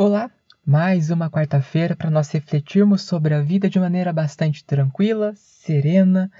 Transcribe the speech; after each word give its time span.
Olá, 0.00 0.30
mais 0.64 1.10
uma 1.10 1.28
quarta-feira 1.28 1.96
para 1.96 2.08
nós 2.08 2.30
refletirmos 2.30 3.02
sobre 3.02 3.34
a 3.34 3.42
vida 3.42 3.68
de 3.68 3.80
maneira 3.80 4.12
bastante 4.12 4.64
tranquila, 4.64 5.32
serena, 5.34 6.30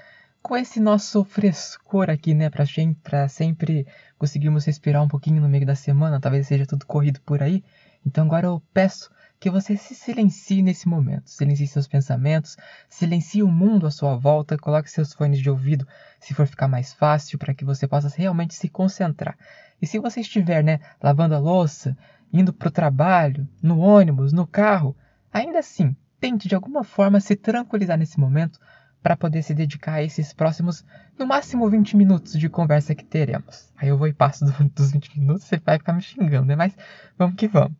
com 0.41 0.55
esse 0.55 0.79
nosso 0.79 1.25
frescor 1.25 2.09
aqui, 2.09 2.33
né, 2.33 2.49
para 2.49 2.63
para 3.03 3.27
sempre 3.27 3.85
conseguirmos 4.17 4.63
respirar 4.63 5.03
um 5.03 5.09
pouquinho 5.09 5.41
no 5.41 5.49
meio 5.49 5.65
da 5.65 5.75
semana, 5.75 6.21
talvez 6.21 6.47
seja 6.47 6.65
tudo 6.65 6.85
corrido 6.85 7.19
por 7.25 7.43
aí. 7.43 7.61
Então 8.05 8.27
agora 8.27 8.47
eu 8.47 8.63
peço 8.73 9.11
que 9.37 9.49
você 9.49 9.75
se 9.75 9.93
silencie 9.93 10.61
nesse 10.61 10.87
momento. 10.87 11.29
Silencie 11.29 11.67
seus 11.67 11.85
pensamentos, 11.85 12.55
silencie 12.89 13.43
o 13.43 13.47
mundo 13.51 13.85
à 13.85 13.91
sua 13.91 14.15
volta, 14.15 14.57
coloque 14.57 14.89
seus 14.89 15.11
fones 15.11 15.39
de 15.39 15.49
ouvido 15.49 15.85
se 16.17 16.33
for 16.33 16.47
ficar 16.47 16.69
mais 16.69 16.93
fácil 16.93 17.37
para 17.37 17.53
que 17.53 17.65
você 17.65 17.85
possa 17.89 18.09
realmente 18.15 18.53
se 18.53 18.69
concentrar. 18.69 19.37
E 19.81 19.87
se 19.87 19.99
você 19.99 20.21
estiver, 20.21 20.63
né, 20.63 20.79
lavando 21.01 21.35
a 21.35 21.39
louça, 21.39 21.97
indo 22.31 22.53
para 22.53 22.67
o 22.67 22.71
trabalho, 22.71 23.47
no 23.61 23.79
ônibus, 23.79 24.31
no 24.31 24.45
carro, 24.45 24.95
ainda 25.31 25.59
assim, 25.59 25.95
tente 26.19 26.47
de 26.47 26.55
alguma 26.55 26.83
forma 26.83 27.19
se 27.19 27.35
tranquilizar 27.35 27.97
nesse 27.97 28.19
momento 28.19 28.59
para 29.01 29.15
poder 29.15 29.41
se 29.43 29.53
dedicar 29.53 29.93
a 29.93 30.03
esses 30.03 30.33
próximos, 30.33 30.85
no 31.17 31.25
máximo 31.25 31.69
20 31.69 31.95
minutos 31.95 32.33
de 32.33 32.49
conversa 32.49 32.93
que 32.93 33.05
teremos. 33.05 33.71
Aí 33.77 33.87
eu 33.87 33.97
vou 33.97 34.07
e 34.07 34.13
passo 34.13 34.45
dos 34.75 34.91
20 34.91 35.19
minutos, 35.19 35.45
você 35.45 35.57
vai 35.57 35.77
ficar 35.77 35.93
me 35.93 36.01
xingando, 36.01 36.47
né? 36.47 36.55
Mas 36.55 36.75
vamos 37.17 37.35
que 37.35 37.47
vamos. 37.47 37.77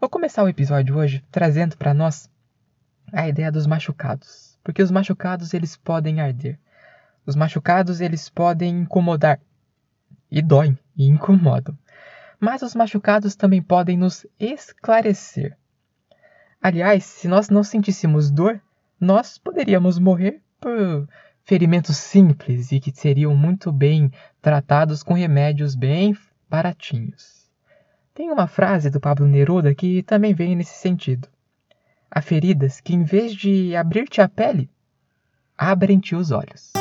Vou 0.00 0.08
começar 0.08 0.42
o 0.42 0.48
episódio 0.48 0.96
hoje 0.96 1.22
trazendo 1.30 1.76
para 1.76 1.94
nós 1.94 2.30
a 3.12 3.28
ideia 3.28 3.52
dos 3.52 3.66
machucados, 3.66 4.58
porque 4.64 4.82
os 4.82 4.90
machucados 4.90 5.52
eles 5.54 5.76
podem 5.76 6.20
arder. 6.20 6.58
Os 7.26 7.36
machucados 7.36 8.00
eles 8.00 8.28
podem 8.28 8.80
incomodar 8.80 9.40
e 10.30 10.42
doem 10.42 10.78
e 10.96 11.06
incomodam 11.06 11.76
mas 12.40 12.62
os 12.62 12.74
machucados 12.74 13.34
também 13.34 13.62
podem 13.62 13.96
nos 13.96 14.26
esclarecer. 14.38 15.56
Aliás, 16.60 17.04
se 17.04 17.28
nós 17.28 17.48
não 17.48 17.62
sentíssemos 17.62 18.30
dor, 18.30 18.60
nós 18.98 19.38
poderíamos 19.38 19.98
morrer 19.98 20.40
por 20.60 21.06
ferimentos 21.44 21.96
simples 21.96 22.72
e 22.72 22.80
que 22.80 22.90
seriam 22.90 23.36
muito 23.36 23.70
bem 23.70 24.10
tratados 24.40 25.02
com 25.02 25.12
remédios 25.12 25.74
bem 25.74 26.16
baratinhos. 26.48 27.50
Tem 28.14 28.30
uma 28.30 28.46
frase 28.46 28.88
do 28.90 29.00
Pablo 29.00 29.26
Neruda 29.26 29.74
que 29.74 30.02
também 30.02 30.32
vem 30.32 30.56
nesse 30.56 30.78
sentido. 30.78 31.28
Há 32.10 32.22
feridas 32.22 32.80
que, 32.80 32.94
em 32.94 33.02
vez 33.02 33.34
de 33.34 33.74
abrir-te 33.74 34.20
a 34.20 34.28
pele, 34.28 34.70
abrem-te 35.58 36.14
os 36.14 36.30
olhos. 36.30 36.72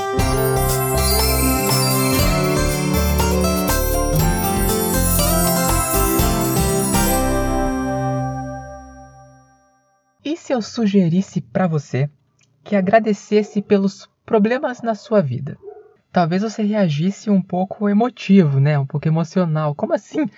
E 10.25 10.37
se 10.37 10.53
eu 10.53 10.61
sugerisse 10.61 11.41
para 11.41 11.67
você 11.67 12.09
que 12.63 12.77
agradecesse 12.77 13.61
pelos 13.61 14.09
problemas 14.25 14.81
na 14.81 14.95
sua 14.95 15.21
vida? 15.21 15.57
Talvez 16.13 16.41
você 16.41 16.63
reagisse 16.63 17.29
um 17.29 17.41
pouco 17.41 17.89
emotivo, 17.89 18.57
né? 18.59 18.79
Um 18.79 18.85
pouco 18.85 19.05
emocional. 19.05 19.75
Como 19.75 19.93
assim? 19.93 20.29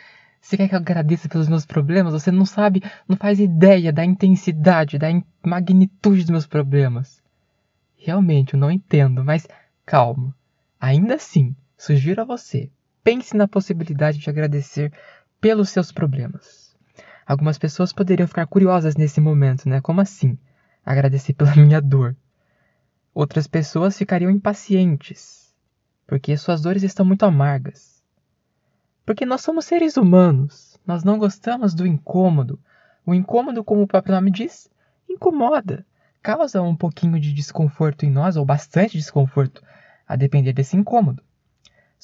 Você 0.42 0.58
quer 0.58 0.68
que 0.68 0.74
eu 0.74 0.80
agradeça 0.80 1.30
pelos 1.30 1.48
meus 1.48 1.68
problemas? 1.68 2.14
Você 2.14 2.32
não 2.32 2.46
sabe, 2.46 2.82
não 3.08 3.16
faz 3.16 3.40
ideia 3.40 3.94
da 3.94 4.04
intensidade, 4.04 4.98
da 4.98 5.08
magnitude 5.46 6.22
dos 6.22 6.32
meus 6.32 6.48
problemas. 6.48 7.22
Realmente, 7.96 8.54
eu 8.54 8.60
não 8.60 8.72
entendo, 8.72 9.24
mas 9.24 9.48
calma. 9.86 10.36
Ainda 10.80 11.16
assim, 11.16 11.56
sugiro 11.78 12.22
a 12.22 12.26
você, 12.26 12.72
pense 13.04 13.36
na 13.36 13.48
possibilidade 13.48 14.18
de 14.18 14.30
agradecer 14.30 14.92
pelos 15.40 15.70
seus 15.70 15.92
problemas. 15.92 16.65
Algumas 17.26 17.58
pessoas 17.58 17.92
poderiam 17.92 18.28
ficar 18.28 18.46
curiosas 18.46 18.96
nesse 18.96 19.20
momento, 19.20 19.68
né? 19.68 19.82
Como 19.82 20.00
assim? 20.00 20.38
Agradecer 20.86 21.34
pela 21.34 21.54
minha 21.58 21.82
dor. 21.82 22.16
Outras 23.14 23.48
pessoas 23.48 23.98
ficariam 23.98 24.30
impacientes, 24.30 25.54
porque 26.06 26.38
suas 26.38 26.62
dores 26.62 26.84
estão 26.84 27.06
muito 27.06 27.26
amargas. 27.26 28.04
Porque 29.06 29.26
nós 29.26 29.42
somos 29.42 29.66
seres 29.66 29.98
humanos, 29.98 30.80
nós 30.86 31.04
não 31.04 31.18
gostamos 31.18 31.74
do 31.74 31.88
incômodo. 31.88 32.60
O 33.06 33.14
incômodo, 33.14 33.64
como 33.64 33.84
o 33.84 33.88
próprio 33.88 34.14
nome 34.14 34.32
diz, 34.32 34.70
incomoda, 35.10 35.86
causa 36.22 36.62
um 36.62 36.76
pouquinho 36.76 37.20
de 37.20 37.32
desconforto 37.34 38.06
em 38.06 38.12
nós, 38.12 38.36
ou 38.36 38.46
bastante 38.46 38.98
desconforto, 38.98 39.64
a 40.08 40.16
depender 40.16 40.54
desse 40.54 40.76
incômodo. 40.76 41.24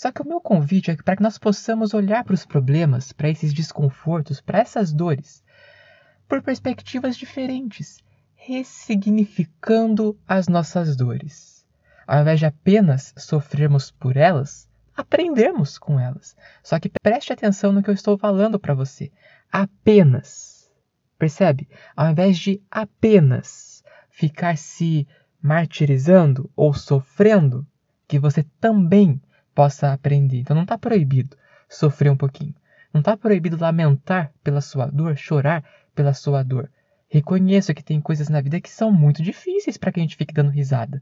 Só 0.02 0.12
que 0.12 0.24
o 0.24 0.28
meu 0.28 0.42
convite 0.42 0.90
é 0.90 0.96
para 0.96 1.16
que 1.16 1.22
nós 1.22 1.38
possamos 1.38 1.94
olhar 1.94 2.24
para 2.24 2.34
os 2.34 2.44
problemas, 2.44 3.14
para 3.14 3.30
esses 3.30 3.54
desconfortos, 3.54 4.42
para 4.42 4.58
essas 4.58 4.92
dores, 4.92 5.44
por 6.28 6.42
perspectivas 6.42 7.16
diferentes, 7.16 8.00
ressignificando 8.34 10.20
as 10.28 10.48
nossas 10.48 10.96
dores. 10.96 11.64
Ao 12.08 12.20
invés 12.20 12.40
de 12.40 12.48
apenas 12.48 13.14
sofrermos 13.16 13.92
por 13.92 14.18
elas, 14.18 14.68
aprendemos 14.98 15.78
com 15.78 16.00
elas. 16.00 16.36
Só 16.64 16.80
que 16.80 16.90
preste 17.04 17.32
atenção 17.32 17.72
no 17.72 17.84
que 17.84 17.92
eu 17.92 17.94
estou 17.94 18.18
falando 18.18 18.60
para 18.60 18.74
você. 18.74 19.12
Apenas. 19.52 20.68
Percebe? 21.20 21.70
Ao 21.96 22.10
invés 22.10 22.40
de 22.40 22.60
apenas 22.72 23.84
ficar 24.10 24.58
se 24.58 25.08
martirizando 25.40 26.50
ou 26.56 26.74
sofrendo, 26.74 27.68
que 28.08 28.18
você 28.18 28.44
também 28.60 29.22
possa 29.54 29.94
aprender. 29.94 30.40
Então 30.40 30.56
não 30.56 30.64
está 30.64 30.78
proibido 30.78 31.38
sofrer 31.70 32.12
um 32.12 32.18
pouquinho. 32.18 32.54
Não 32.94 33.00
está 33.00 33.16
proibido 33.16 33.58
lamentar 33.58 34.32
pela 34.44 34.62
sua 34.62 34.86
dor, 34.88 35.16
chorar 35.16 35.64
pela 35.96 36.14
sua 36.14 36.44
dor. 36.44 36.70
Reconheço 37.10 37.74
que 37.74 37.84
tem 37.84 38.00
coisas 38.02 38.30
na 38.30 38.42
vida 38.42 38.62
que 38.62 38.70
são 38.70 38.92
muito 38.92 39.22
difíceis 39.24 39.78
para 39.78 39.92
que 39.92 40.00
a 40.00 40.04
gente 40.04 40.16
fique 40.16 40.34
dando 40.34 40.50
risada. 40.50 41.02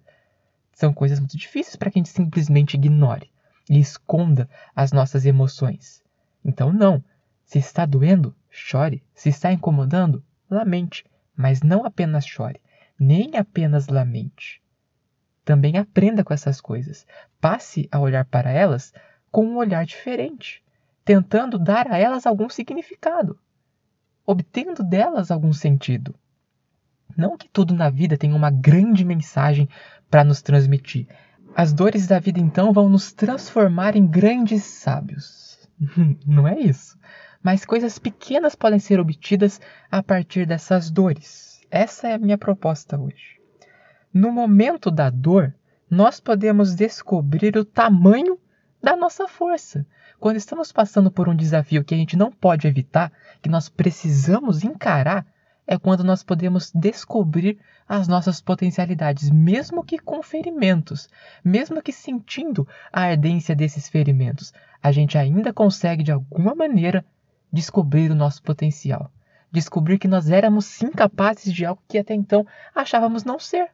São 0.71 0.93
coisas 0.93 1.19
muito 1.19 1.37
difíceis 1.37 1.75
para 1.75 1.91
que 1.91 1.99
a 1.99 2.01
gente 2.01 2.09
simplesmente 2.09 2.75
ignore 2.75 3.29
e 3.69 3.79
esconda 3.79 4.49
as 4.75 4.91
nossas 4.91 5.25
emoções. 5.25 6.03
Então, 6.43 6.71
não. 6.71 7.03
Se 7.43 7.59
está 7.59 7.85
doendo, 7.85 8.35
chore. 8.49 9.03
Se 9.13 9.29
está 9.29 9.51
incomodando, 9.51 10.23
lamente. 10.49 11.05
Mas 11.35 11.61
não 11.61 11.85
apenas 11.85 12.25
chore, 12.25 12.61
nem 12.99 13.35
apenas 13.35 13.87
lamente. 13.87 14.61
Também 15.49 15.79
aprenda 15.79 16.23
com 16.23 16.31
essas 16.31 16.61
coisas. 16.61 17.07
Passe 17.41 17.89
a 17.91 17.99
olhar 17.99 18.23
para 18.23 18.51
elas 18.51 18.93
com 19.31 19.43
um 19.43 19.57
olhar 19.57 19.83
diferente, 19.83 20.63
tentando 21.03 21.57
dar 21.57 21.91
a 21.91 21.97
elas 21.97 22.27
algum 22.27 22.47
significado, 22.47 23.35
obtendo 24.23 24.83
delas 24.83 25.31
algum 25.31 25.51
sentido. 25.51 26.13
Não 27.17 27.35
que 27.35 27.49
tudo 27.49 27.73
na 27.73 27.89
vida 27.89 28.15
tenha 28.15 28.35
uma 28.35 28.51
grande 28.51 29.03
mensagem 29.03 29.67
para 30.07 30.23
nos 30.23 30.39
transmitir. 30.43 31.07
As 31.55 31.73
dores 31.73 32.05
da 32.05 32.19
vida 32.19 32.39
então 32.39 32.71
vão 32.71 32.87
nos 32.87 33.11
transformar 33.11 33.95
em 33.95 34.05
grandes 34.05 34.63
sábios. 34.63 35.67
Não 36.27 36.47
é 36.47 36.59
isso. 36.59 36.95
Mas 37.41 37.65
coisas 37.65 37.97
pequenas 37.97 38.53
podem 38.53 38.77
ser 38.77 38.99
obtidas 38.99 39.59
a 39.89 40.03
partir 40.03 40.45
dessas 40.45 40.91
dores. 40.91 41.59
Essa 41.71 42.09
é 42.09 42.13
a 42.13 42.19
minha 42.19 42.37
proposta 42.37 42.99
hoje. 42.99 43.38
No 44.13 44.31
momento 44.31 44.89
da 44.89 45.07
dor, 45.11 45.53
nós 45.87 46.19
podemos 46.19 46.73
descobrir 46.73 47.55
o 47.55 47.63
tamanho 47.63 48.39
da 48.81 48.95
nossa 48.95 49.27
força. 49.27 49.85
Quando 50.19 50.37
estamos 50.37 50.71
passando 50.71 51.11
por 51.11 51.29
um 51.29 51.35
desafio 51.35 51.83
que 51.83 51.93
a 51.93 51.97
gente 51.97 52.17
não 52.17 52.31
pode 52.31 52.67
evitar, 52.67 53.11
que 53.39 53.47
nós 53.47 53.69
precisamos 53.69 54.63
encarar, 54.63 55.27
é 55.67 55.77
quando 55.77 56.03
nós 56.03 56.23
podemos 56.23 56.71
descobrir 56.73 57.59
as 57.87 58.07
nossas 58.07 58.41
potencialidades, 58.41 59.29
mesmo 59.29 59.83
que 59.83 59.99
com 59.99 60.23
ferimentos, 60.23 61.07
mesmo 61.45 61.79
que 61.79 61.91
sentindo 61.93 62.67
a 62.91 63.01
ardência 63.01 63.55
desses 63.55 63.87
ferimentos, 63.87 64.51
a 64.81 64.91
gente 64.91 65.19
ainda 65.19 65.53
consegue 65.53 66.01
de 66.01 66.11
alguma 66.11 66.55
maneira 66.55 67.05
descobrir 67.53 68.09
o 68.09 68.15
nosso 68.15 68.41
potencial, 68.41 69.11
descobrir 69.51 69.99
que 69.99 70.07
nós 70.07 70.31
éramos 70.31 70.81
incapazes 70.81 71.53
de 71.53 71.63
algo 71.63 71.81
que 71.87 71.99
até 71.99 72.15
então 72.15 72.43
achávamos 72.73 73.23
não 73.23 73.37
ser. 73.37 73.69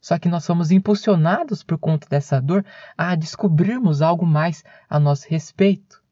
Só 0.00 0.18
que 0.18 0.28
nós 0.28 0.44
somos 0.44 0.70
impulsionados 0.70 1.62
por 1.62 1.78
conta 1.78 2.08
dessa 2.08 2.40
dor 2.40 2.64
a 2.96 3.14
descobrirmos 3.14 4.00
algo 4.00 4.24
mais 4.24 4.64
a 4.88 4.98
nosso 4.98 5.26
respeito. 5.28 6.02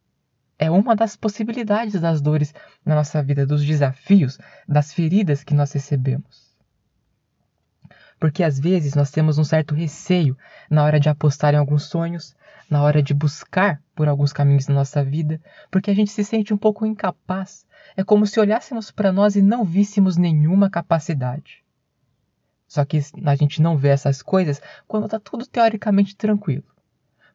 É 0.59 0.71
uma 0.71 0.97
das 0.97 1.17
possibilidades 1.17 2.01
das 2.01 2.21
dores 2.21 2.55
na 2.85 2.95
nossa 2.95 3.23
vida, 3.23 3.47
dos 3.47 3.65
desafios, 3.65 4.39
das 4.67 4.93
feridas 4.93 5.45
que 5.45 5.55
nós 5.55 5.71
recebemos. 5.73 6.57
Porque 8.19 8.43
às 8.43 8.59
vezes 8.59 8.95
nós 8.95 9.11
temos 9.11 9.37
um 9.37 9.45
certo 9.45 9.75
receio 9.75 10.37
na 10.71 10.83
hora 10.83 10.99
de 10.99 11.11
apostar 11.11 11.53
em 11.53 11.59
alguns 11.59 11.85
sonhos, 11.85 12.35
na 12.71 12.83
hora 12.83 13.03
de 13.03 13.13
buscar 13.13 13.81
por 13.95 14.09
alguns 14.09 14.33
caminhos 14.33 14.67
na 14.67 14.75
nossa 14.75 15.05
vida, 15.05 15.39
porque 15.71 15.91
a 15.91 15.95
gente 15.95 16.11
se 16.11 16.25
sente 16.25 16.55
um 16.55 16.57
pouco 16.57 16.87
incapaz. 16.87 17.67
É 17.95 18.03
como 18.03 18.27
se 18.27 18.41
olhássemos 18.41 18.91
para 18.91 19.13
nós 19.13 19.37
e 19.37 19.43
não 19.43 19.63
víssemos 19.63 20.17
nenhuma 20.17 20.71
capacidade. 20.71 21.66
Só 22.67 22.85
que 22.85 23.01
a 23.25 23.35
gente 23.37 23.63
não 23.63 23.77
vê 23.77 23.89
essas 23.89 24.23
coisas 24.23 24.61
quando 24.87 25.05
está 25.05 25.21
tudo 25.21 25.47
teoricamente 25.47 26.17
tranquilo. 26.17 26.65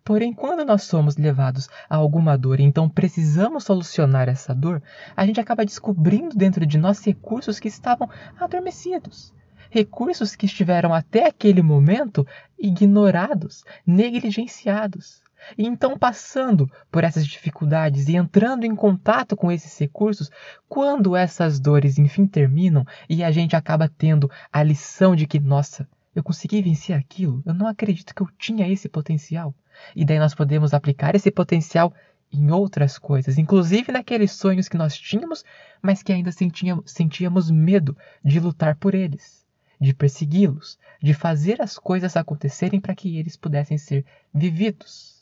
Porém, 0.03 0.33
quando 0.33 0.65
nós 0.65 0.83
somos 0.83 1.15
levados 1.15 1.69
a 1.87 1.95
alguma 1.95 2.37
dor 2.37 2.59
e 2.59 2.63
então 2.63 2.89
precisamos 2.89 3.63
solucionar 3.63 4.27
essa 4.27 4.53
dor, 4.53 4.81
a 5.15 5.25
gente 5.25 5.39
acaba 5.39 5.65
descobrindo 5.65 6.35
dentro 6.35 6.65
de 6.65 6.77
nós 6.77 7.05
recursos 7.05 7.59
que 7.59 7.67
estavam 7.67 8.09
adormecidos. 8.39 9.33
Recursos 9.69 10.35
que 10.35 10.47
estiveram 10.47 10.93
até 10.93 11.27
aquele 11.27 11.61
momento 11.61 12.27
ignorados, 12.59 13.63
negligenciados. 13.85 15.21
E 15.57 15.65
então, 15.65 15.97
passando 15.97 16.69
por 16.91 17.03
essas 17.03 17.25
dificuldades 17.25 18.07
e 18.07 18.15
entrando 18.15 18.65
em 18.65 18.75
contato 18.75 19.35
com 19.35 19.51
esses 19.51 19.77
recursos, 19.77 20.29
quando 20.67 21.15
essas 21.15 21.59
dores 21.59 21.97
enfim 21.97 22.25
terminam 22.25 22.85
e 23.09 23.23
a 23.23 23.31
gente 23.31 23.55
acaba 23.55 23.89
tendo 23.89 24.29
a 24.51 24.63
lição 24.63 25.15
de 25.15 25.25
que, 25.25 25.39
nossa, 25.39 25.87
eu 26.15 26.23
consegui 26.23 26.61
vencer 26.61 26.95
aquilo, 26.95 27.41
eu 27.45 27.53
não 27.53 27.67
acredito 27.67 28.13
que 28.13 28.21
eu 28.21 28.29
tinha 28.37 28.67
esse 28.67 28.89
potencial. 28.89 29.53
E 29.95 30.03
daí 30.03 30.19
nós 30.19 30.35
podemos 30.35 30.73
aplicar 30.73 31.15
esse 31.15 31.31
potencial 31.31 31.93
em 32.31 32.51
outras 32.51 32.97
coisas, 32.97 33.37
inclusive 33.37 33.91
naqueles 33.91 34.31
sonhos 34.31 34.69
que 34.69 34.77
nós 34.77 34.97
tínhamos, 34.97 35.43
mas 35.81 36.01
que 36.01 36.13
ainda 36.13 36.31
sentíamos, 36.31 36.89
sentíamos 36.91 37.51
medo 37.51 37.97
de 38.23 38.39
lutar 38.39 38.75
por 38.75 38.95
eles, 38.95 39.45
de 39.79 39.93
persegui-los, 39.93 40.79
de 41.01 41.13
fazer 41.13 41.61
as 41.61 41.77
coisas 41.77 42.15
acontecerem 42.15 42.79
para 42.79 42.95
que 42.95 43.17
eles 43.17 43.35
pudessem 43.35 43.77
ser 43.77 44.05
vividos. 44.33 45.20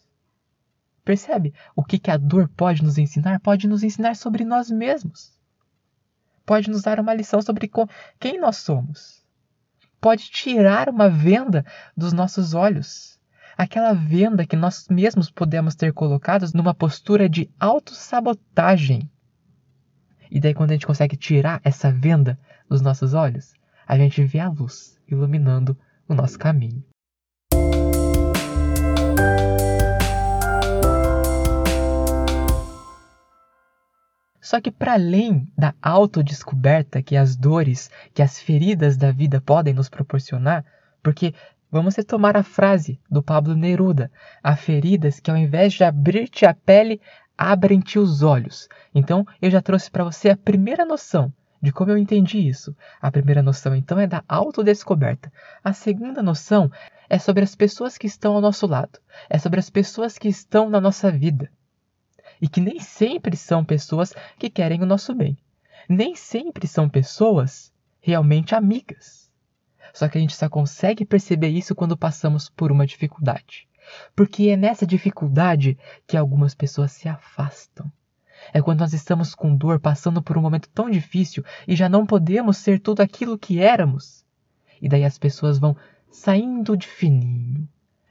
Percebe 1.10 1.56
o 1.76 1.84
que, 1.84 1.98
que 1.98 2.12
a 2.12 2.18
dor 2.18 2.48
pode 2.50 2.84
nos 2.84 3.00
ensinar? 3.00 3.40
Pode 3.40 3.68
nos 3.68 3.82
ensinar 3.82 4.16
sobre 4.16 4.46
nós 4.46 4.70
mesmos. 4.70 5.34
Pode 6.46 6.70
nos 6.70 6.84
dar 6.84 7.00
uma 7.00 7.16
lição 7.16 7.42
sobre 7.42 7.68
quem 8.20 8.40
nós 8.40 8.58
somos. 8.58 9.26
Pode 10.00 10.30
tirar 10.30 10.88
uma 10.88 11.10
venda 11.10 11.66
dos 11.98 12.14
nossos 12.14 12.54
olhos. 12.54 13.20
Aquela 13.58 13.92
venda 13.92 14.46
que 14.46 14.56
nós 14.56 14.88
mesmos 14.88 15.32
podemos 15.32 15.74
ter 15.74 15.94
colocados 15.94 16.54
numa 16.54 16.76
postura 16.76 17.28
de 17.28 17.50
autossabotagem. 17.60 19.10
E 20.30 20.40
daí, 20.40 20.54
quando 20.54 20.70
a 20.70 20.74
gente 20.74 20.86
consegue 20.86 21.18
tirar 21.18 21.60
essa 21.64 21.92
venda 21.92 22.38
dos 22.70 22.82
nossos 22.82 23.16
olhos, 23.16 23.56
a 23.88 23.98
gente 23.98 24.24
vê 24.26 24.38
a 24.38 24.48
luz 24.48 24.96
iluminando 25.08 25.76
o 26.08 26.14
nosso 26.14 26.38
caminho. 26.38 26.84
Só 34.42 34.62
que 34.62 34.72
para 34.72 34.94
além 34.94 35.52
da 35.58 35.74
autodescoberta 35.82 37.02
que 37.02 37.18
as 37.18 37.36
dores, 37.36 37.92
que 38.14 38.22
as 38.22 38.40
feridas 38.40 38.96
da 38.96 39.12
vida 39.12 39.42
podem 39.42 39.74
nos 39.74 39.90
proporcionar, 39.90 40.64
porque 41.04 41.34
vamos 41.70 41.96
retomar 41.96 42.38
a 42.38 42.44
frase 42.44 43.00
do 43.12 43.22
Pablo 43.22 43.54
Neruda: 43.54 44.10
há 44.42 44.56
feridas 44.56 45.20
que 45.20 45.30
ao 45.30 45.36
invés 45.36 45.74
de 45.74 45.84
abrir-te 45.84 46.46
a 46.46 46.54
pele, 46.54 47.02
abrem-te 47.38 48.00
os 48.00 48.24
olhos. 48.24 48.70
Então 48.96 49.28
eu 49.42 49.52
já 49.52 49.62
trouxe 49.62 49.92
para 49.92 50.06
você 50.06 50.30
a 50.30 50.38
primeira 50.38 50.86
noção 50.86 51.34
de 51.62 51.74
como 51.74 51.92
eu 51.92 51.98
entendi 51.98 52.48
isso. 52.48 52.74
A 53.02 53.12
primeira 53.12 53.44
noção 53.44 53.76
então 53.76 54.00
é 54.00 54.08
da 54.08 54.24
autodescoberta. 54.26 55.30
A 55.62 55.74
segunda 55.74 56.24
noção 56.24 56.72
é 57.10 57.20
sobre 57.20 57.44
as 57.44 57.56
pessoas 57.56 57.98
que 57.98 58.08
estão 58.08 58.36
ao 58.36 58.42
nosso 58.42 58.66
lado, 58.66 59.00
é 59.30 59.38
sobre 59.38 59.60
as 59.60 59.70
pessoas 59.70 60.18
que 60.18 60.30
estão 60.30 60.70
na 60.70 60.80
nossa 60.80 61.12
vida 61.12 61.52
e 62.42 62.48
que 62.48 62.62
nem 62.62 62.80
sempre 62.80 63.36
são 63.36 63.64
pessoas 63.64 64.14
que 64.38 64.50
querem 64.50 64.82
o 64.82 64.86
nosso 64.86 65.14
bem. 65.14 65.38
Nem 65.88 66.16
sempre 66.16 66.68
são 66.68 66.88
pessoas 66.88 67.72
realmente 68.00 68.56
amigas. 68.56 69.32
Só 69.94 70.08
que 70.08 70.18
a 70.18 70.22
gente 70.22 70.36
só 70.36 70.48
consegue 70.48 71.06
perceber 71.06 71.50
isso 71.50 71.76
quando 71.76 71.98
passamos 71.98 72.50
por 72.50 72.72
uma 72.72 72.86
dificuldade. 72.86 73.68
Porque 74.16 74.50
é 74.50 74.58
nessa 74.58 74.86
dificuldade 74.86 75.78
que 76.06 76.16
algumas 76.16 76.54
pessoas 76.54 76.92
se 76.92 77.10
afastam. 77.10 77.92
É 78.54 78.62
quando 78.62 78.80
nós 78.80 78.94
estamos 78.94 79.36
com 79.36 79.56
dor, 79.56 79.80
passando 79.80 80.22
por 80.22 80.38
um 80.38 80.42
momento 80.42 80.70
tão 80.70 80.90
difícil 80.90 81.44
e 81.68 81.76
já 81.76 81.90
não 81.90 82.06
podemos 82.06 82.58
ser 82.58 82.80
tudo 82.80 83.02
aquilo 83.02 83.38
que 83.38 83.60
éramos. 83.60 84.24
E 84.82 84.88
daí 84.88 85.04
as 85.04 85.18
pessoas 85.18 85.60
vão 85.60 85.76
saindo 86.10 86.78
de 86.78 86.88
fininho, 86.88 87.68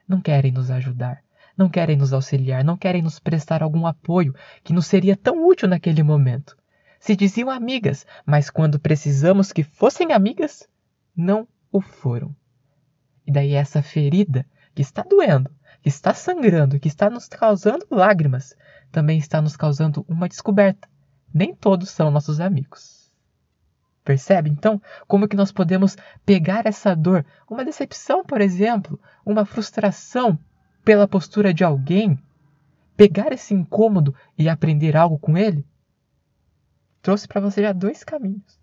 não 0.06 0.20
querem 0.20 0.52
nos 0.52 0.70
ajudar, 0.70 1.22
não 1.58 1.69
querem 1.69 1.96
nos 1.96 2.12
auxiliar, 2.12 2.62
não 2.62 2.76
querem 2.76 3.02
nos 3.02 3.19
prestar 3.19 3.64
algum 3.64 3.84
apoio 3.84 4.32
que 4.62 4.72
nos 4.72 4.87
seria 4.87 5.16
tão 5.16 5.44
útil 5.44 5.69
naquele 5.69 6.05
momento. 6.05 6.56
Se 7.00 7.16
diziam 7.16 7.50
amigas, 7.50 8.06
mas 8.25 8.49
quando 8.49 8.78
precisamos 8.78 9.52
que 9.52 9.64
fossem 9.64 10.12
amigas, 10.12 10.69
não 11.16 11.49
o 11.72 11.81
foram. 11.81 12.34
E 13.26 13.32
daí 13.32 13.55
essa 13.55 13.82
ferida 13.82 14.46
que 14.75 14.82
está 14.82 15.02
doendo, 15.02 15.50
que 15.82 15.88
está 15.88 16.14
sangrando, 16.14 16.78
que 16.78 16.88
está 16.88 17.10
nos 17.10 17.26
causando 17.28 17.87
lágrimas, 17.90 18.55
também 18.93 19.19
está 19.19 19.43
nos 19.43 19.56
causando 19.56 20.06
uma 20.08 20.28
descoberta. 20.28 20.88
Nem 21.34 21.55
todos 21.55 21.90
são 21.90 22.10
nossos 22.10 22.40
amigos. 22.40 23.10
Percebe 24.05 24.49
então 24.49 24.81
como 25.06 25.28
que 25.28 25.37
nós 25.37 25.52
podemos 25.52 25.96
pegar 26.25 26.66
essa 26.66 26.94
dor, 26.94 27.26
uma 27.50 27.64
decepção, 27.64 28.25
por 28.25 28.40
exemplo, 28.40 28.99
uma 29.26 29.44
frustração 29.44 30.38
pela 30.88 31.06
postura 31.06 31.52
de 31.52 31.62
alguém, 31.62 32.19
pegar 32.96 33.31
esse 33.31 33.52
incômodo 33.52 34.14
e 34.38 34.49
aprender 34.49 34.96
algo 34.96 35.19
com 35.19 35.37
ele? 35.37 35.62
Trouxe 37.02 37.29
para 37.29 37.43
você 37.43 37.61
já 37.61 37.75
dois 37.75 38.02
caminhos. 38.02 38.58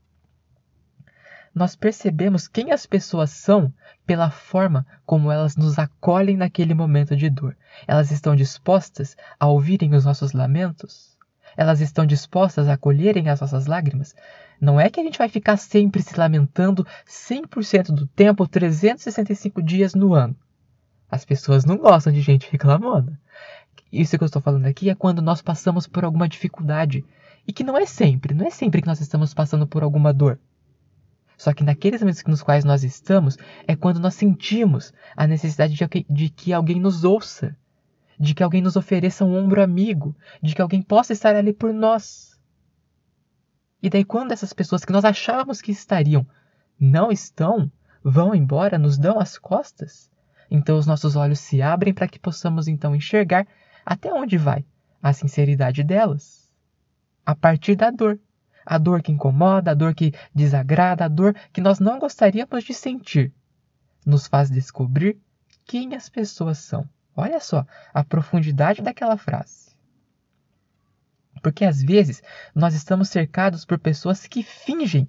Nós 1.53 1.75
percebemos 1.75 2.47
quem 2.47 2.71
as 2.71 2.87
pessoas 2.87 3.29
são 3.29 3.71
pela 4.07 4.31
forma 4.31 4.87
como 5.05 5.31
elas 5.31 5.55
nos 5.55 5.77
acolhem 5.77 6.35
naquele 6.35 6.73
momento 6.73 7.15
de 7.15 7.29
dor. 7.29 7.55
Elas 7.87 8.09
estão 8.09 8.35
dispostas 8.35 9.15
a 9.39 9.45
ouvirem 9.45 9.93
os 9.93 10.03
nossos 10.03 10.33
lamentos? 10.33 11.15
Elas 11.55 11.79
estão 11.79 12.07
dispostas 12.07 12.67
a 12.67 12.73
acolherem 12.73 13.29
as 13.29 13.39
nossas 13.39 13.67
lágrimas? 13.67 14.15
Não 14.59 14.79
é 14.79 14.89
que 14.89 14.99
a 14.99 15.03
gente 15.03 15.19
vai 15.19 15.29
ficar 15.29 15.57
sempre 15.57 16.01
se 16.01 16.19
lamentando 16.19 16.87
100% 17.07 17.91
do 17.91 18.07
tempo, 18.07 18.47
365 18.47 19.61
dias 19.61 19.93
no 19.93 20.15
ano. 20.15 20.35
As 21.15 21.23
pessoas 21.23 21.63
não 21.63 21.77
gostam 21.77 22.11
de 22.11 22.19
gente 22.19 22.51
reclamando. 22.51 23.17
Isso 23.89 24.17
que 24.17 24.23
eu 24.23 24.25
estou 24.25 24.41
falando 24.41 24.65
aqui 24.65 24.89
é 24.89 24.95
quando 24.95 25.21
nós 25.21 25.41
passamos 25.41 25.87
por 25.87 26.03
alguma 26.03 26.27
dificuldade. 26.27 27.05
E 27.47 27.53
que 27.53 27.63
não 27.63 27.77
é 27.77 27.85
sempre, 27.85 28.33
não 28.33 28.45
é 28.45 28.49
sempre 28.49 28.81
que 28.81 28.87
nós 28.87 28.99
estamos 28.99 29.33
passando 29.33 29.65
por 29.65 29.81
alguma 29.81 30.11
dor. 30.11 30.37
Só 31.37 31.53
que 31.53 31.63
naqueles 31.63 32.01
momentos 32.01 32.21
nos 32.25 32.43
quais 32.43 32.65
nós 32.65 32.83
estamos 32.83 33.37
é 33.65 33.77
quando 33.77 33.97
nós 33.97 34.13
sentimos 34.15 34.93
a 35.15 35.25
necessidade 35.25 35.73
de, 35.73 36.05
de 36.09 36.29
que 36.29 36.51
alguém 36.51 36.81
nos 36.81 37.05
ouça, 37.05 37.55
de 38.19 38.33
que 38.33 38.43
alguém 38.43 38.61
nos 38.61 38.75
ofereça 38.75 39.23
um 39.23 39.37
ombro 39.37 39.63
amigo, 39.63 40.13
de 40.41 40.53
que 40.53 40.61
alguém 40.61 40.81
possa 40.81 41.13
estar 41.13 41.33
ali 41.33 41.53
por 41.53 41.73
nós. 41.73 42.37
E 43.81 43.89
daí, 43.89 44.03
quando 44.03 44.33
essas 44.33 44.51
pessoas 44.51 44.83
que 44.83 44.91
nós 44.91 45.05
achávamos 45.05 45.61
que 45.61 45.71
estariam 45.71 46.27
não 46.77 47.09
estão, 47.09 47.71
vão 48.03 48.35
embora, 48.35 48.77
nos 48.77 48.97
dão 48.97 49.17
as 49.17 49.37
costas, 49.37 50.13
então 50.49 50.77
os 50.77 50.85
nossos 50.85 51.15
olhos 51.15 51.39
se 51.39 51.61
abrem 51.61 51.93
para 51.93 52.07
que 52.07 52.19
possamos 52.19 52.67
então 52.67 52.95
enxergar 52.95 53.47
até 53.85 54.13
onde 54.13 54.37
vai 54.37 54.65
a 55.01 55.13
sinceridade 55.13 55.83
delas. 55.83 56.51
A 57.25 57.35
partir 57.35 57.75
da 57.75 57.91
dor. 57.91 58.19
A 58.65 58.79
dor 58.79 59.03
que 59.03 59.11
incomoda, 59.11 59.69
a 59.71 59.73
dor 59.75 59.93
que 59.93 60.11
desagrada, 60.33 61.05
a 61.05 61.07
dor 61.07 61.35
que 61.53 61.61
nós 61.61 61.79
não 61.79 61.99
gostaríamos 61.99 62.63
de 62.63 62.73
sentir. 62.73 63.31
Nos 64.03 64.25
faz 64.25 64.49
descobrir 64.49 65.19
quem 65.63 65.93
as 65.93 66.09
pessoas 66.09 66.57
são. 66.57 66.89
Olha 67.15 67.39
só 67.39 67.65
a 67.93 68.03
profundidade 68.03 68.81
daquela 68.81 69.17
frase. 69.17 69.75
Porque 71.43 71.63
às 71.63 71.83
vezes 71.83 72.23
nós 72.55 72.73
estamos 72.73 73.09
cercados 73.09 73.63
por 73.63 73.77
pessoas 73.77 74.25
que 74.25 74.41
fingem 74.41 75.07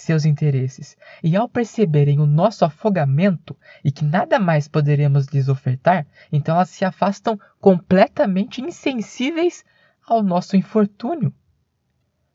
seus 0.00 0.24
interesses. 0.24 0.96
E 1.22 1.36
ao 1.36 1.48
perceberem 1.48 2.20
o 2.20 2.26
nosso 2.26 2.64
afogamento 2.64 3.56
e 3.84 3.90
que 3.90 4.04
nada 4.04 4.38
mais 4.38 4.68
poderemos 4.68 5.26
lhes 5.26 5.48
ofertar, 5.48 6.06
então 6.32 6.54
elas 6.54 6.70
se 6.70 6.84
afastam 6.84 7.38
completamente 7.60 8.60
insensíveis 8.60 9.64
ao 10.06 10.22
nosso 10.22 10.56
infortúnio. 10.56 11.32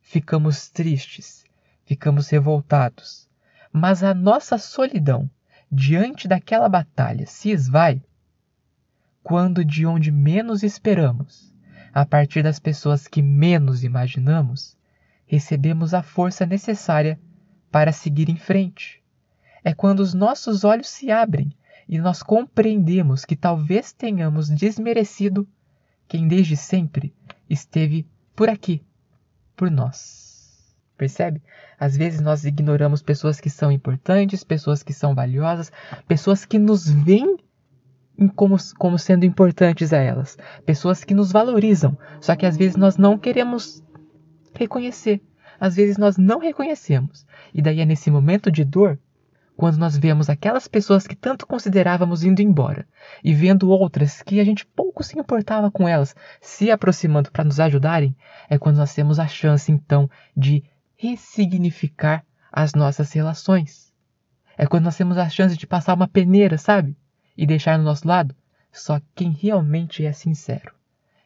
Ficamos 0.01 0.69
tristes, 0.69 1.43
ficamos 1.85 2.29
revoltados, 2.29 3.29
mas 3.71 4.03
a 4.03 4.13
nossa 4.13 4.57
solidão 4.57 5.29
diante 5.71 6.27
daquela 6.27 6.69
batalha 6.69 7.25
se 7.25 7.49
esvai 7.49 8.01
quando 9.23 9.63
de 9.63 9.85
onde 9.85 10.11
menos 10.11 10.63
esperamos, 10.63 11.55
a 11.93 12.05
partir 12.05 12.43
das 12.43 12.59
pessoas 12.59 13.07
que 13.07 13.21
menos 13.21 13.83
imaginamos, 13.83 14.77
recebemos 15.25 15.93
a 15.93 16.03
força 16.03 16.45
necessária 16.45 17.17
para 17.73 17.91
seguir 17.91 18.29
em 18.29 18.35
frente. 18.35 19.01
É 19.63 19.73
quando 19.73 20.01
os 20.01 20.13
nossos 20.13 20.63
olhos 20.63 20.87
se 20.87 21.09
abrem 21.09 21.51
e 21.89 21.97
nós 21.97 22.21
compreendemos 22.21 23.25
que 23.25 23.35
talvez 23.35 23.91
tenhamos 23.91 24.47
desmerecido 24.47 25.47
quem 26.07 26.27
desde 26.27 26.55
sempre 26.55 27.11
esteve 27.49 28.07
por 28.35 28.47
aqui, 28.47 28.83
por 29.55 29.71
nós. 29.71 30.71
Percebe? 30.95 31.41
Às 31.79 31.97
vezes 31.97 32.21
nós 32.21 32.45
ignoramos 32.45 33.01
pessoas 33.01 33.41
que 33.41 33.49
são 33.49 33.71
importantes, 33.71 34.43
pessoas 34.43 34.83
que 34.83 34.93
são 34.93 35.15
valiosas, 35.15 35.71
pessoas 36.07 36.45
que 36.45 36.59
nos 36.59 36.87
veem 36.87 37.37
como, 38.35 38.55
como 38.77 38.99
sendo 38.99 39.25
importantes 39.25 39.91
a 39.91 39.97
elas, 39.97 40.37
pessoas 40.63 41.03
que 41.03 41.15
nos 41.15 41.31
valorizam, 41.31 41.97
só 42.21 42.35
que 42.35 42.45
às 42.45 42.55
vezes 42.55 42.75
nós 42.75 42.97
não 42.97 43.17
queremos 43.17 43.83
reconhecer, 44.53 45.23
às 45.59 45.75
vezes 45.75 45.97
nós 45.97 46.17
não 46.17 46.39
reconhecemos, 46.39 47.25
e 47.53 47.61
daí 47.61 47.79
é 47.79 47.85
nesse 47.85 48.09
momento 48.11 48.51
de 48.51 48.63
dor 48.63 48.99
quando 49.55 49.77
nós 49.77 49.95
vemos 49.95 50.29
aquelas 50.29 50.67
pessoas 50.67 51.05
que 51.05 51.15
tanto 51.15 51.45
considerávamos 51.45 52.23
indo 52.23 52.41
embora 52.41 52.87
e 53.23 53.33
vendo 53.33 53.69
outras 53.69 54.21
que 54.21 54.39
a 54.39 54.43
gente 54.43 54.65
pouco 54.65 55.03
se 55.03 55.17
importava 55.17 55.69
com 55.69 55.87
elas 55.87 56.15
se 56.41 56.71
aproximando 56.71 57.31
para 57.31 57.43
nos 57.43 57.59
ajudarem, 57.59 58.15
é 58.49 58.57
quando 58.57 58.77
nós 58.77 58.93
temos 58.93 59.19
a 59.19 59.27
chance 59.27 59.71
então 59.71 60.09
de 60.35 60.63
ressignificar 60.95 62.25
as 62.51 62.73
nossas 62.73 63.11
relações. 63.11 63.93
É 64.57 64.65
quando 64.65 64.85
nós 64.85 64.97
temos 64.97 65.17
a 65.17 65.29
chance 65.29 65.57
de 65.57 65.67
passar 65.67 65.93
uma 65.93 66.07
peneira, 66.07 66.57
sabe? 66.57 66.95
E 67.35 67.45
deixar 67.45 67.77
no 67.77 67.83
nosso 67.83 68.07
lado 68.07 68.35
só 68.71 68.99
quem 69.15 69.31
realmente 69.31 70.05
é 70.05 70.11
sincero. 70.11 70.73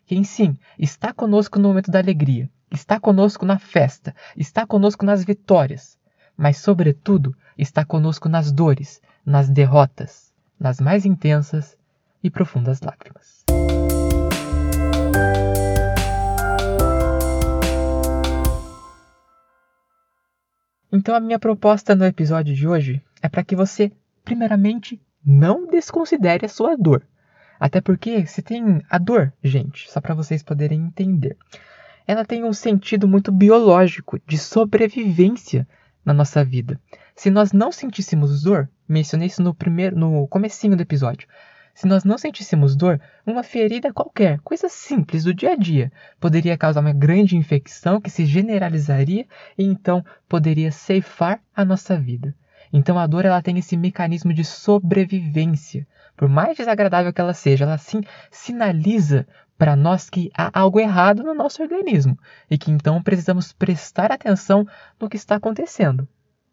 Quem 0.05 0.23
sim 0.23 0.57
está 0.79 1.13
conosco 1.13 1.59
no 1.59 1.69
momento 1.69 1.91
da 1.91 1.99
alegria, 1.99 2.49
está 2.71 2.99
conosco 2.99 3.45
na 3.45 3.57
festa, 3.57 4.15
está 4.35 4.65
conosco 4.65 5.05
nas 5.05 5.23
vitórias, 5.23 5.97
mas, 6.35 6.57
sobretudo, 6.57 7.35
está 7.57 7.83
conosco 7.83 8.29
nas 8.29 8.51
dores, 8.51 9.01
nas 9.25 9.49
derrotas, 9.49 10.31
nas 10.59 10.79
mais 10.79 11.05
intensas 11.05 11.77
e 12.23 12.29
profundas 12.29 12.81
lágrimas. 12.81 13.45
Então, 20.91 21.15
a 21.15 21.19
minha 21.19 21.39
proposta 21.39 21.95
no 21.95 22.05
episódio 22.05 22.55
de 22.55 22.67
hoje 22.67 23.01
é 23.21 23.27
para 23.27 23.43
que 23.43 23.55
você, 23.55 23.91
primeiramente, 24.23 25.01
não 25.25 25.67
desconsidere 25.67 26.45
a 26.45 26.49
sua 26.49 26.75
dor. 26.77 27.05
Até 27.59 27.81
porque 27.81 28.25
se 28.25 28.41
tem 28.41 28.81
a 28.89 28.97
dor, 28.97 29.33
gente, 29.43 29.91
só 29.91 29.99
para 29.99 30.13
vocês 30.13 30.43
poderem 30.43 30.79
entender, 30.79 31.35
ela 32.07 32.23
tem 32.23 32.45
um 32.45 32.53
sentido 32.53 33.07
muito 33.07 33.31
biológico 33.31 34.17
de 34.25 34.37
sobrevivência 34.37 35.67
na 36.05 36.13
nossa 36.13 36.43
vida. 36.43 36.79
Se 37.13 37.29
nós 37.29 37.51
não 37.51 37.69
sentíssemos 37.69 38.41
dor, 38.41 38.69
mencionei 38.87 39.27
isso 39.27 39.43
no 39.43 39.53
primeiro, 39.53 39.99
no 39.99 40.25
comecinho 40.27 40.77
do 40.77 40.81
episódio. 40.81 41.27
Se 41.75 41.85
nós 41.85 42.03
não 42.03 42.17
sentíssemos 42.17 42.75
dor, 42.75 42.99
uma 43.25 43.43
ferida 43.43 43.93
qualquer, 43.93 44.39
coisa 44.39 44.69
simples 44.69 45.25
do 45.25 45.33
dia 45.33 45.51
a 45.51 45.55
dia, 45.55 45.91
poderia 46.19 46.57
causar 46.57 46.79
uma 46.79 46.93
grande 46.93 47.35
infecção 47.35 47.99
que 47.99 48.09
se 48.09 48.25
generalizaria 48.25 49.27
e 49.57 49.63
então 49.63 50.03
poderia 50.29 50.71
ceifar 50.71 51.41
a 51.53 51.65
nossa 51.65 51.99
vida. 51.99 52.33
Então 52.71 52.97
a 52.97 53.07
dor 53.07 53.25
ela 53.25 53.41
tem 53.41 53.57
esse 53.57 53.77
mecanismo 53.77 54.33
de 54.33 54.43
sobrevivência. 54.43 55.87
Por 56.15 56.27
mais 56.27 56.57
desagradável 56.57 57.13
que 57.13 57.21
ela 57.21 57.33
seja, 57.33 57.65
ela 57.65 57.77
sim 57.77 58.01
sinaliza 58.31 59.27
para 59.57 59.75
nós 59.75 60.09
que 60.09 60.29
há 60.37 60.51
algo 60.59 60.79
errado 60.79 61.23
no 61.23 61.33
nosso 61.33 61.61
organismo 61.61 62.17
e 62.49 62.57
que 62.57 62.71
então 62.71 63.01
precisamos 63.01 63.51
prestar 63.51 64.11
atenção 64.11 64.67
no 64.99 65.09
que 65.09 65.17
está 65.17 65.35
acontecendo. 65.35 66.07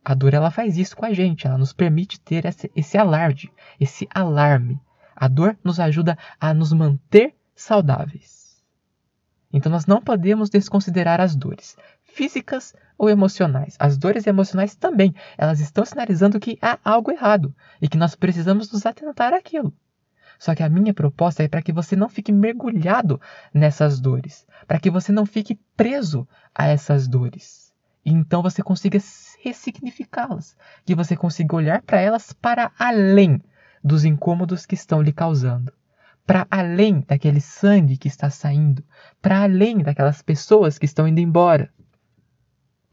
A 0.05 0.15
dor 0.15 0.35
ela 0.35 0.51
faz 0.51 0.77
isso 0.77 0.97
com 0.97 1.07
a 1.07 1.13
gente, 1.13 1.47
ela 1.47 1.57
nos 1.57 1.73
permite 1.73 2.21
ter 2.21 2.45
esse, 2.45 2.71
esse 2.77 2.99
alarde, 2.99 3.51
esse 3.81 4.07
alarme. 4.15 4.79
A 5.17 5.29
dor 5.29 5.57
nos 5.65 5.81
ajuda 5.81 6.19
a 6.39 6.53
nos 6.53 6.73
manter 6.73 7.35
saudáveis. 7.55 8.63
Então 9.53 9.71
nós 9.71 9.87
não 9.87 10.03
podemos 10.03 10.51
desconsiderar 10.51 11.21
as 11.21 11.37
dores, 11.37 11.77
físicas 12.15 12.73
ou 12.97 13.11
emocionais. 13.11 13.77
As 13.79 13.99
dores 13.99 14.27
emocionais 14.27 14.77
também, 14.77 15.15
elas 15.37 15.61
estão 15.61 15.85
sinalizando 15.85 16.39
que 16.39 16.57
há 16.63 16.79
algo 16.85 17.11
errado 17.11 17.55
e 17.83 17.89
que 17.89 17.99
nós 17.99 18.15
precisamos 18.15 18.71
nos 18.73 18.87
atentar 18.87 19.35
àquilo. 19.35 19.75
Só 20.39 20.55
que 20.55 20.63
a 20.63 20.69
minha 20.69 20.95
proposta 20.95 21.43
é 21.43 21.49
para 21.49 21.63
que 21.63 21.73
você 21.73 21.97
não 21.97 22.09
fique 22.09 22.33
mergulhado 22.33 23.21
nessas 23.53 24.01
dores, 24.01 24.47
para 24.67 24.79
que 24.79 24.91
você 24.91 25.13
não 25.13 25.27
fique 25.27 25.59
preso 25.77 26.27
a 26.55 26.67
essas 26.69 27.09
dores. 27.09 27.73
E 28.05 28.13
então 28.13 28.43
você 28.43 28.63
consiga 28.63 28.99
ressignificá-las, 29.43 30.57
que 30.85 30.95
você 30.95 31.17
consiga 31.17 31.57
olhar 31.57 31.83
para 31.83 32.01
elas 32.01 32.33
para 32.33 32.71
além 32.79 33.41
dos 33.83 34.05
incômodos 34.05 34.67
que 34.67 34.75
estão 34.75 35.03
lhe 35.03 35.13
causando, 35.13 35.73
para 36.27 36.47
além 36.51 37.01
daquele 37.01 37.41
sangue 37.41 37.97
que 37.97 38.09
está 38.09 38.31
saindo, 38.31 38.85
para 39.21 39.43
além 39.43 39.79
daquelas 39.79 40.23
pessoas 40.23 40.79
que 40.79 40.87
estão 40.87 41.09
indo 41.09 41.21
embora, 41.21 41.71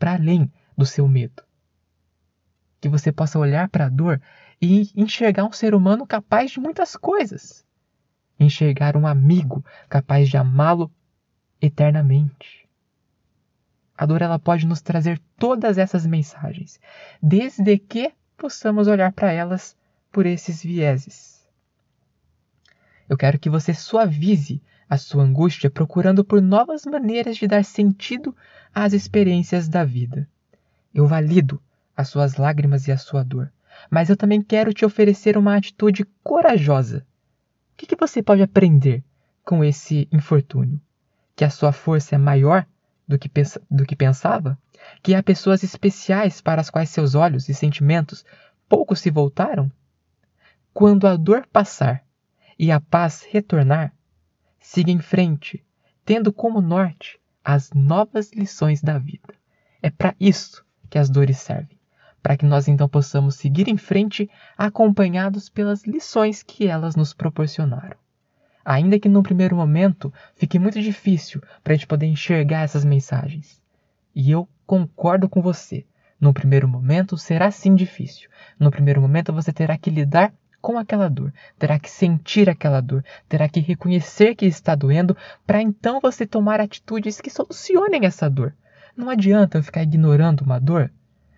para 0.01 0.15
além 0.15 0.51
do 0.75 0.83
seu 0.83 1.07
medo. 1.07 1.43
Que 2.81 2.89
você 2.89 3.11
possa 3.11 3.37
olhar 3.37 3.69
para 3.69 3.85
a 3.85 3.89
dor 3.89 4.19
e 4.59 4.89
enxergar 4.95 5.45
um 5.45 5.51
ser 5.51 5.75
humano 5.75 6.07
capaz 6.07 6.49
de 6.49 6.59
muitas 6.59 6.95
coisas. 6.95 7.63
Enxergar 8.39 8.97
um 8.97 9.05
amigo 9.05 9.63
capaz 9.87 10.27
de 10.27 10.37
amá-lo 10.37 10.91
eternamente. 11.61 12.67
A 13.95 14.07
dor 14.07 14.23
ela 14.23 14.39
pode 14.39 14.65
nos 14.65 14.81
trazer 14.81 15.21
todas 15.37 15.77
essas 15.77 16.03
mensagens, 16.07 16.79
desde 17.21 17.77
que 17.77 18.11
possamos 18.35 18.87
olhar 18.87 19.11
para 19.11 19.31
elas 19.31 19.77
por 20.11 20.25
esses 20.25 20.63
vieses. 20.63 21.47
Eu 23.07 23.15
quero 23.15 23.37
que 23.37 23.51
você 23.51 23.71
suavize 23.71 24.63
a 24.91 24.97
sua 24.97 25.23
angústia 25.23 25.71
procurando 25.71 26.23
por 26.23 26.39
novas 26.39 26.85
maneiras 26.85 27.37
de 27.37 27.47
dar 27.47 27.63
sentido 27.63 28.35
às 28.75 28.93
experiências 28.93 29.67
da 29.67 29.83
vida. 29.83 30.27
Eu 30.93 31.07
valido 31.07 31.59
as 31.97 32.09
suas 32.09 32.35
lágrimas 32.35 32.87
e 32.87 32.91
a 32.91 32.97
sua 32.97 33.23
dor 33.23 33.51
mas 33.89 34.09
eu 34.09 34.17
também 34.17 34.41
quero 34.41 34.73
te 34.73 34.85
oferecer 34.85 35.37
uma 35.37 35.55
atitude 35.55 36.05
corajosa. 36.23 37.05
O 37.73 37.77
que, 37.77 37.85
que 37.85 37.95
você 37.95 38.21
pode 38.21 38.41
aprender 38.41 39.03
com 39.43 39.63
esse 39.63 40.07
infortúnio? 40.11 40.79
Que 41.35 41.43
a 41.43 41.49
sua 41.49 41.71
força 41.71 42.15
é 42.15 42.17
maior 42.17 42.65
do 43.07 43.17
que, 43.17 43.29
do 43.69 43.85
que 43.85 43.95
pensava? 43.95 44.57
Que 45.01 45.15
há 45.15 45.23
pessoas 45.23 45.63
especiais 45.63 46.41
para 46.41 46.61
as 46.61 46.69
quais 46.69 46.89
seus 46.89 47.15
olhos 47.15 47.49
e 47.49 47.53
sentimentos 47.53 48.25
pouco 48.67 48.95
se 48.95 49.09
voltaram? 49.09 49.71
Quando 50.73 51.07
a 51.07 51.15
dor 51.15 51.47
passar 51.51 52.03
e 52.57 52.71
a 52.71 52.79
paz 52.79 53.27
retornar, 53.29 53.93
siga 54.61 54.91
em 54.91 54.99
frente, 54.99 55.61
tendo 56.05 56.31
como 56.31 56.61
norte 56.61 57.19
as 57.43 57.71
novas 57.73 58.31
lições 58.31 58.81
da 58.81 58.97
vida. 58.97 59.33
É 59.81 59.89
para 59.89 60.15
isso 60.17 60.63
que 60.89 60.97
as 60.97 61.09
dores 61.09 61.37
servem 61.37 61.81
para 62.21 62.37
que 62.37 62.45
nós 62.45 62.67
então 62.67 62.87
possamos 62.87 63.35
seguir 63.35 63.67
em 63.67 63.77
frente 63.77 64.29
acompanhados 64.57 65.49
pelas 65.49 65.83
lições 65.85 66.43
que 66.43 66.67
elas 66.67 66.95
nos 66.95 67.13
proporcionaram. 67.13 67.97
Ainda 68.63 68.99
que 68.99 69.09
no 69.09 69.23
primeiro 69.23 69.55
momento 69.55 70.13
fique 70.35 70.59
muito 70.59 70.79
difícil 70.79 71.41
para 71.63 71.73
a 71.73 71.75
gente 71.75 71.87
poder 71.87 72.05
enxergar 72.05 72.61
essas 72.61 72.85
mensagens. 72.85 73.59
E 74.13 74.29
eu 74.29 74.47
concordo 74.67 75.27
com 75.27 75.41
você. 75.41 75.85
No 76.19 76.31
primeiro 76.31 76.67
momento 76.67 77.17
será 77.17 77.49
sim 77.49 77.73
difícil. 77.73 78.29
No 78.59 78.69
primeiro 78.69 79.01
momento 79.01 79.33
você 79.33 79.51
terá 79.51 79.75
que 79.77 79.89
lidar 79.89 80.31
com 80.61 80.77
aquela 80.77 81.09
dor, 81.09 81.33
terá 81.57 81.79
que 81.79 81.89
sentir 81.89 82.49
aquela 82.49 82.81
dor, 82.81 83.03
terá 83.27 83.49
que 83.49 83.59
reconhecer 83.59 84.35
que 84.35 84.45
está 84.45 84.75
doendo, 84.75 85.17
para 85.45 85.61
então 85.61 85.99
você 85.99 86.25
tomar 86.25 86.61
atitudes 86.61 87.19
que 87.19 87.29
solucionem 87.29 88.05
essa 88.05 88.29
dor. 88.29 88.53
Não 88.95 89.09
adianta 89.09 89.57
eu 89.57 89.63
ficar 89.63 89.83
ignorando 89.83 90.41
uma 90.41 90.59
dor 90.59 90.91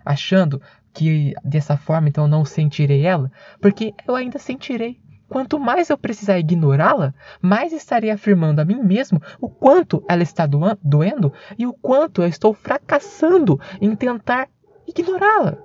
achando 0.06 0.62
que 0.94 1.34
dessa 1.44 1.78
forma 1.78 2.10
então 2.10 2.26
eu 2.26 2.30
não 2.30 2.46
sentirei 2.46 3.06
ela, 3.06 3.32
porque 3.60 3.94
eu 4.08 4.16
ainda 4.16 4.38
sentirei. 4.38 5.02
Quanto 5.28 5.60
mais 5.60 5.90
eu 5.90 5.98
precisar 5.98 6.38
ignorá-la, 6.38 7.14
mais 7.42 7.74
estarei 7.74 8.12
afirmando 8.12 8.62
a 8.62 8.66
mim 8.66 8.84
mesmo 8.84 9.20
o 9.42 9.50
quanto 9.50 10.04
ela 10.08 10.22
está 10.22 10.46
doendo 10.46 11.34
e 11.58 11.66
o 11.66 11.74
quanto 11.74 12.22
eu 12.22 12.28
estou 12.28 12.54
fracassando 12.54 13.60
em 13.82 13.96
tentar 13.96 14.48
ignorá-la, 14.88 15.58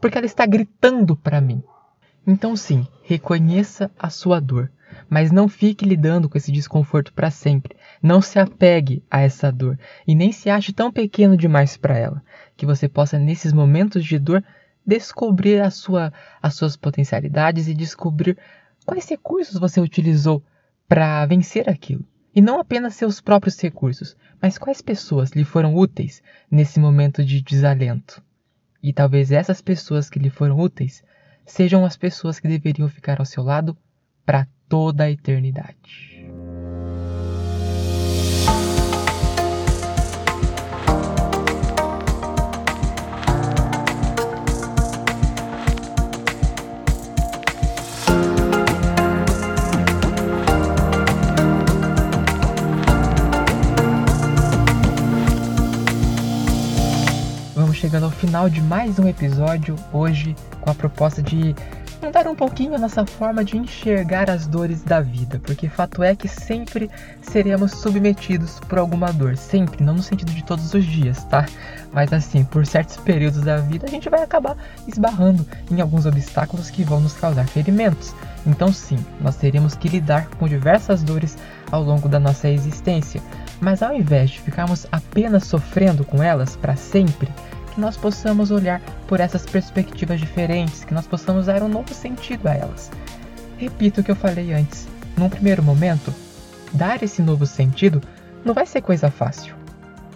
porque 0.00 0.16
ela 0.16 0.26
está 0.26 0.46
gritando 0.46 1.16
para 1.16 1.40
mim. 1.40 1.62
Então, 2.26 2.56
sim, 2.56 2.86
reconheça 3.02 3.90
a 3.98 4.08
sua 4.08 4.40
dor, 4.40 4.72
mas 5.10 5.30
não 5.30 5.46
fique 5.46 5.84
lidando 5.84 6.28
com 6.28 6.38
esse 6.38 6.50
desconforto 6.50 7.12
para 7.12 7.30
sempre. 7.30 7.76
Não 8.02 8.22
se 8.22 8.38
apegue 8.38 9.02
a 9.10 9.20
essa 9.20 9.52
dor 9.52 9.78
e 10.06 10.14
nem 10.14 10.32
se 10.32 10.48
ache 10.48 10.72
tão 10.72 10.90
pequeno 10.90 11.36
demais 11.36 11.76
para 11.76 11.98
ela 11.98 12.22
que 12.56 12.64
você 12.64 12.88
possa, 12.88 13.18
nesses 13.18 13.52
momentos 13.52 14.04
de 14.04 14.18
dor, 14.18 14.42
descobrir 14.86 15.60
a 15.60 15.70
sua, 15.70 16.12
as 16.40 16.54
suas 16.54 16.76
potencialidades 16.76 17.68
e 17.68 17.74
descobrir 17.74 18.38
quais 18.86 19.08
recursos 19.08 19.58
você 19.58 19.80
utilizou 19.80 20.42
para 20.88 21.26
vencer 21.26 21.68
aquilo. 21.68 22.04
E 22.34 22.40
não 22.40 22.58
apenas 22.58 22.94
seus 22.94 23.20
próprios 23.20 23.60
recursos, 23.60 24.16
mas 24.40 24.58
quais 24.58 24.80
pessoas 24.80 25.30
lhe 25.30 25.44
foram 25.44 25.76
úteis 25.76 26.22
nesse 26.50 26.80
momento 26.80 27.24
de 27.24 27.40
desalento. 27.40 28.22
E 28.82 28.92
talvez 28.92 29.30
essas 29.30 29.60
pessoas 29.60 30.10
que 30.10 30.18
lhe 30.18 30.30
foram 30.30 30.58
úteis 30.58 31.02
sejam 31.46 31.84
as 31.84 31.96
pessoas 31.96 32.40
que 32.40 32.48
deveriam 32.48 32.88
ficar 32.88 33.18
ao 33.18 33.26
seu 33.26 33.42
lado 33.42 33.76
para 34.24 34.46
toda 34.68 35.04
a 35.04 35.10
eternidade. 35.10 36.23
Final 58.24 58.48
de 58.48 58.62
mais 58.62 58.98
um 58.98 59.06
episódio, 59.06 59.76
hoje 59.92 60.34
com 60.62 60.70
a 60.70 60.74
proposta 60.74 61.22
de 61.22 61.54
mudar 62.02 62.26
um 62.26 62.34
pouquinho 62.34 62.74
a 62.74 62.78
nossa 62.78 63.04
forma 63.04 63.44
de 63.44 63.58
enxergar 63.58 64.30
as 64.30 64.46
dores 64.46 64.82
da 64.82 64.98
vida, 64.98 65.38
porque 65.44 65.68
fato 65.68 66.02
é 66.02 66.16
que 66.16 66.26
sempre 66.26 66.90
seremos 67.20 67.72
submetidos 67.72 68.60
por 68.60 68.78
alguma 68.78 69.12
dor, 69.12 69.36
sempre, 69.36 69.84
não 69.84 69.92
no 69.92 70.02
sentido 70.02 70.32
de 70.32 70.42
todos 70.42 70.72
os 70.72 70.86
dias, 70.86 71.22
tá? 71.24 71.44
Mas 71.92 72.14
assim, 72.14 72.44
por 72.44 72.64
certos 72.64 72.96
períodos 72.96 73.42
da 73.42 73.58
vida 73.58 73.86
a 73.86 73.90
gente 73.90 74.08
vai 74.08 74.22
acabar 74.22 74.56
esbarrando 74.88 75.46
em 75.70 75.82
alguns 75.82 76.06
obstáculos 76.06 76.70
que 76.70 76.82
vão 76.82 77.00
nos 77.00 77.12
causar 77.12 77.46
ferimentos. 77.46 78.14
Então 78.46 78.72
sim, 78.72 78.98
nós 79.20 79.36
teremos 79.36 79.74
que 79.74 79.86
lidar 79.86 80.28
com 80.38 80.48
diversas 80.48 81.02
dores 81.02 81.36
ao 81.70 81.82
longo 81.82 82.08
da 82.08 82.18
nossa 82.18 82.48
existência, 82.48 83.20
mas 83.60 83.82
ao 83.82 83.94
invés 83.94 84.30
de 84.30 84.40
ficarmos 84.40 84.86
apenas 84.90 85.44
sofrendo 85.44 86.06
com 86.06 86.22
elas 86.22 86.56
para 86.56 86.74
sempre, 86.74 87.28
que 87.74 87.80
nós 87.80 87.96
possamos 87.96 88.50
olhar 88.50 88.80
por 89.06 89.20
essas 89.20 89.44
perspectivas 89.44 90.20
diferentes, 90.20 90.84
que 90.84 90.94
nós 90.94 91.06
possamos 91.06 91.46
dar 91.46 91.62
um 91.62 91.68
novo 91.68 91.92
sentido 91.92 92.46
a 92.48 92.54
elas. 92.54 92.90
Repito 93.58 94.00
o 94.00 94.04
que 94.04 94.10
eu 94.10 94.16
falei 94.16 94.52
antes. 94.52 94.86
Num 95.16 95.28
primeiro 95.28 95.62
momento, 95.62 96.14
dar 96.72 97.02
esse 97.02 97.20
novo 97.20 97.46
sentido 97.46 98.00
não 98.44 98.54
vai 98.54 98.66
ser 98.66 98.80
coisa 98.80 99.10
fácil. 99.10 99.54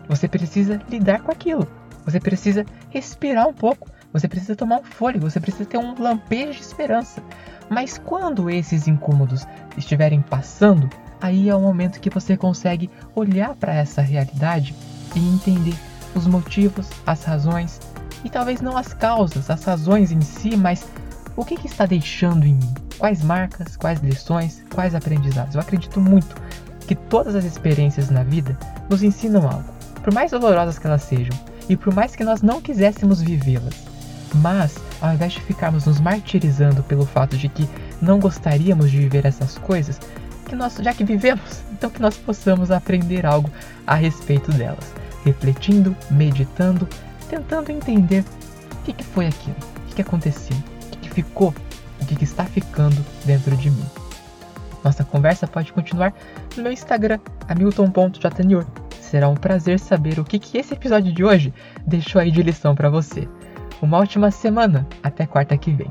Você 0.09 0.29
precisa 0.29 0.81
lidar 0.89 1.21
com 1.21 1.33
aquilo. 1.33 1.69
Você 2.05 2.19
precisa 2.19 2.65
respirar 2.91 3.47
um 3.47 3.53
pouco. 3.53 3.89
Você 4.13 4.27
precisa 4.27 4.57
tomar 4.57 4.81
um 4.81 4.85
fôlego. 4.85 5.31
Você 5.31 5.39
precisa 5.39 5.67
ter 5.67 5.79
um 5.79 6.01
lampejo 6.01 6.59
de 6.59 6.65
esperança. 6.65 7.23
Mas 7.69 7.99
quando 7.99 8.49
esses 8.49 8.89
incômodos 8.89 9.47
estiverem 9.77 10.23
passando, 10.23 10.89
aí 11.21 11.49
é 11.49 11.55
o 11.55 11.61
momento 11.61 12.01
que 12.01 12.09
você 12.09 12.37
consegue 12.37 12.91
olhar 13.15 13.55
para 13.55 13.75
essa 13.75 14.01
realidade 14.01 14.75
e 15.15 15.19
entender 15.19 15.75
os 16.15 16.27
motivos, 16.27 16.89
as 17.07 17.23
razões 17.25 17.81
e 18.25 18.31
talvez 18.31 18.61
não 18.61 18.77
as 18.77 18.93
causas, 18.93 19.51
as 19.51 19.63
razões 19.63 20.11
em 20.11 20.21
si, 20.21 20.57
mas 20.57 20.85
o 21.37 21.45
que, 21.45 21.57
que 21.57 21.67
está 21.67 21.87
deixando 21.87 22.45
em 22.45 22.55
mim? 22.55 22.75
Quais 22.99 23.23
marcas, 23.23 23.77
quais 23.77 24.01
lições, 24.01 24.65
quais 24.75 24.95
aprendizados? 24.95 25.55
Eu 25.55 25.61
acredito 25.61 26.01
muito 26.01 26.35
que 26.87 26.95
todas 26.95 27.37
as 27.37 27.45
experiências 27.45 28.11
na 28.11 28.23
vida 28.23 28.59
nos 28.89 29.03
ensinam 29.03 29.49
algo, 29.49 29.65
por 30.03 30.13
mais 30.13 30.31
dolorosas 30.31 30.79
que 30.79 30.87
elas 30.87 31.03
sejam 31.03 31.39
e 31.69 31.77
por 31.77 31.95
mais 31.95 32.17
que 32.17 32.25
nós 32.25 32.43
não 32.43 32.61
quiséssemos 32.61 33.21
vivê-las. 33.21 33.75
Mas, 34.35 34.77
ao 35.01 35.15
invés 35.15 35.35
de 35.35 35.41
ficarmos 35.41 35.87
nos 35.87 36.01
martirizando 36.01 36.83
pelo 36.83 37.07
fato 37.07 37.37
de 37.37 37.49
que 37.49 37.69
não 38.01 38.19
gostaríamos 38.19 38.91
de 38.91 38.99
viver 38.99 39.25
essas 39.25 39.57
coisas, 39.59 40.01
que 40.45 40.57
nós, 40.57 40.77
já 40.77 40.93
que 40.93 41.05
vivemos, 41.05 41.63
então 41.73 41.89
que 41.89 42.03
nós 42.03 42.17
possamos 42.17 42.71
aprender 42.71 43.25
algo 43.25 43.51
a 43.87 43.95
respeito 43.95 44.51
delas 44.53 44.99
refletindo, 45.25 45.97
meditando, 46.11 46.89
tentando 47.29 47.71
entender 47.71 48.25
o 48.73 48.83
que, 48.85 48.93
que 48.93 49.05
foi 49.05 49.27
aquilo, 49.27 49.57
o 49.57 49.89
que, 49.89 49.95
que 49.97 50.03
aconteceu, 50.03 50.57
o 50.57 50.91
que, 50.91 50.99
que 50.99 51.11
ficou, 51.11 51.55
o 52.01 52.07
que, 52.07 52.17
que 52.17 52.25
está 52.25 52.45
ficando 52.45 53.05
dentro 53.25 53.57
de 53.57 53.71
mim. 53.71 53.87
Nossa 54.85 55.05
conversa 55.05 55.47
pode 55.47 55.73
continuar 55.73 56.15
no 56.57 56.63
meu 56.63 56.73
Instagram, 56.73 57.19
hamilton.jnior. 57.49 58.65
Será 59.01 59.29
um 59.29 59.35
prazer 59.35 59.79
saber 59.81 60.19
o 60.19 60.25
que, 60.25 60.39
que 60.39 60.59
esse 60.59 60.75
episódio 60.75 61.13
de 61.13 61.25
hoje 61.25 61.53
deixou 61.87 62.21
aí 62.21 62.31
de 62.31 62.43
lição 62.43 62.75
para 62.75 62.91
você. 62.91 63.29
Uma 63.81 63.99
ótima 63.99 64.31
semana, 64.31 64.87
até 65.03 65.27
quarta 65.27 65.57
que 65.57 65.73
vem. 65.73 65.91